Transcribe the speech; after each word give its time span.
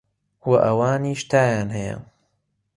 وە 0.49 0.57
ئەوانیش 0.65 1.21
تایان 1.29 1.69
هەیە 1.77 1.97